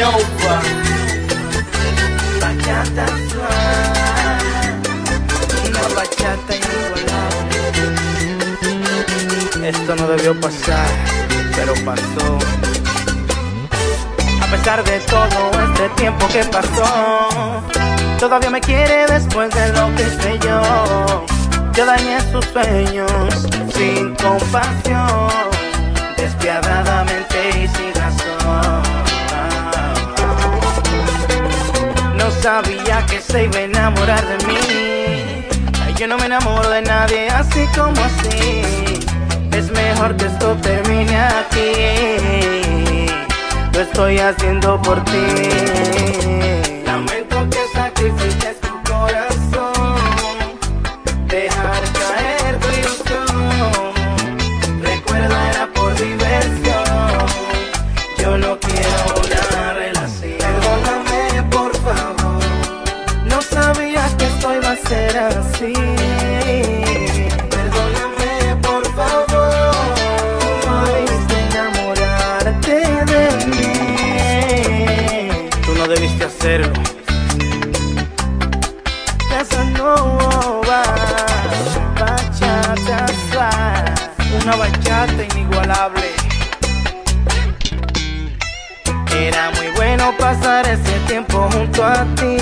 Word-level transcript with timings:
Nova. 0.00 0.56
Bachata 2.40 3.06
una 5.68 5.82
bachata 5.94 6.52
inigualable. 6.56 7.58
Esto 9.68 9.96
no 9.96 10.08
debió 10.08 10.40
pasar, 10.40 10.88
pero 11.54 11.74
pasó. 11.84 12.38
A 14.40 14.46
pesar 14.50 14.82
de 14.84 15.00
todo 15.00 15.50
este 15.64 15.88
tiempo 15.96 16.26
que 16.28 16.44
pasó, 16.44 17.62
todavía 18.20 18.50
me 18.50 18.60
quiere 18.60 19.06
después 19.06 19.48
de 19.54 19.72
lo 19.72 19.86
que 19.96 20.02
hice 20.02 20.38
yo. 20.46 21.24
Yo 21.72 21.86
dañé 21.86 22.20
sus 22.30 22.44
sueños 22.44 23.10
sin 23.74 24.14
compasión, 24.16 25.30
despiadadamente 26.18 27.48
y 27.48 27.68
sin 27.68 27.94
razón. 27.94 28.82
No 32.14 32.30
sabía 32.42 33.06
que 33.06 33.20
se 33.20 33.44
iba 33.44 33.56
a 33.56 33.62
enamorar 33.62 34.22
de 34.26 34.46
mí. 34.46 35.46
Yo 35.96 36.06
no 36.06 36.18
me 36.18 36.26
enamoro 36.26 36.68
de 36.68 36.82
nadie 36.82 37.30
así 37.30 37.66
como 37.74 37.98
así. 38.04 38.62
Es 39.52 39.70
mejor 39.70 40.14
que 40.16 40.26
esto 40.26 40.54
termine 40.62 41.16
aquí. 41.18 43.06
Lo 43.72 43.80
estoy 43.80 44.18
haciendo 44.18 44.80
por 44.82 45.02
ti. 45.04 45.59
Casanova, 79.80 80.82
bachata 81.98 83.06
una 84.42 84.56
bachata 84.56 85.22
inigualable. 85.32 86.10
Era 89.16 89.50
muy 89.56 89.68
bueno 89.76 90.12
pasar 90.18 90.66
ese 90.66 90.98
tiempo 91.06 91.48
junto 91.52 91.82
a 91.82 92.04
ti, 92.16 92.36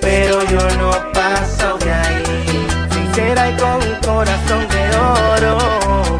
pero 0.00 0.42
yo 0.46 0.68
no 0.78 0.90
paso 1.12 1.78
de 1.78 1.92
ahí. 1.92 2.66
Sincera 2.90 3.50
y 3.50 3.56
con 3.56 3.76
un 3.76 3.94
corazón 4.04 4.66
de 4.68 4.96
oro, 4.96 5.58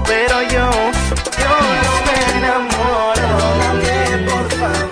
pero 0.07 0.43
yo, 0.43 0.71
yo 1.43 1.53
no 1.83 1.95
me 2.07 2.39
enamoro. 2.39 3.29
Perdóname, 3.75 4.31
por 4.31 4.47
favor. 4.53 4.91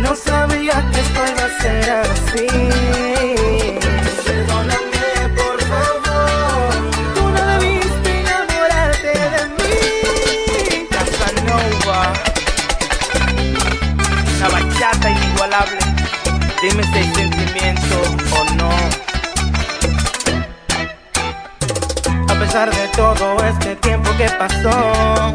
No 0.00 0.14
sabía 0.14 0.74
que 0.92 1.00
esto 1.00 1.20
iba 1.32 1.44
a 1.46 1.62
ser 1.62 1.90
así. 1.90 2.77
De 22.66 22.88
todo 22.96 23.36
este 23.44 23.76
tiempo 23.76 24.10
que 24.18 24.28
pasó, 24.30 25.32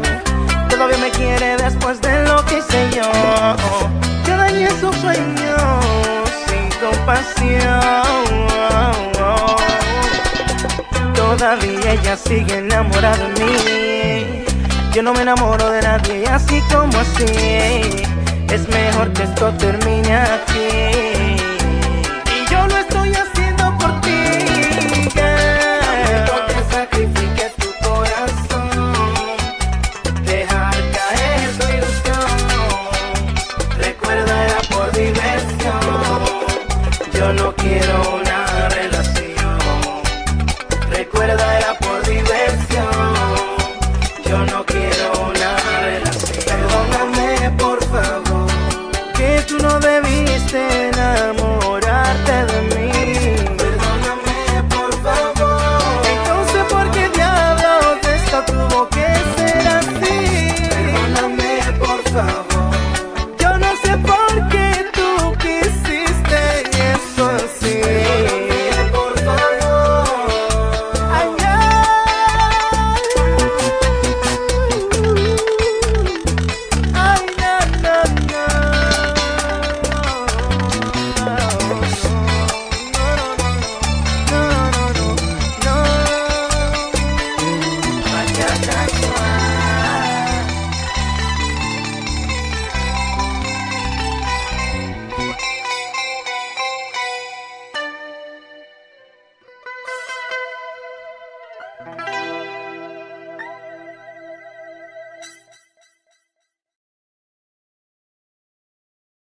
todavía 0.68 0.98
me 0.98 1.10
quiere 1.10 1.56
después 1.56 1.98
de 2.02 2.22
lo 2.24 2.44
que 2.44 2.58
hice 2.58 2.90
yo. 2.94 3.10
Yo 4.26 4.36
dañé 4.36 4.68
sus 4.78 4.94
sueños 4.96 6.28
sin 6.46 6.68
compasión. 6.86 7.80
Todavía 11.14 11.92
ella 11.92 12.14
sigue 12.14 12.58
enamorada 12.58 13.16
de 13.16 13.44
mí. 13.44 14.44
Yo 14.92 15.02
no 15.02 15.14
me 15.14 15.22
enamoro 15.22 15.70
de 15.70 15.80
nadie 15.80 16.26
así 16.28 16.60
como 16.70 16.98
así. 16.98 18.04
Es 18.50 18.68
mejor 18.68 19.10
que 19.14 19.22
esto 19.22 19.50
termine 19.54 20.14
aquí. 20.14 20.73
No 37.32 37.54
quiero 37.56 38.23